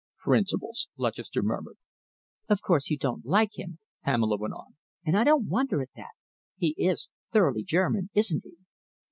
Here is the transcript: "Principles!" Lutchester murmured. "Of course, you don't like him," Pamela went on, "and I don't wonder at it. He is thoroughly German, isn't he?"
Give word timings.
"Principles!" 0.17 0.87
Lutchester 0.97 1.43
murmured. 1.43 1.77
"Of 2.49 2.63
course, 2.63 2.89
you 2.89 2.97
don't 2.97 3.23
like 3.23 3.51
him," 3.59 3.77
Pamela 4.03 4.35
went 4.37 4.55
on, 4.55 4.75
"and 5.05 5.15
I 5.15 5.23
don't 5.23 5.47
wonder 5.47 5.79
at 5.79 5.89
it. 5.93 6.05
He 6.57 6.73
is 6.79 7.11
thoroughly 7.31 7.61
German, 7.63 8.09
isn't 8.15 8.41
he?" 8.43 8.55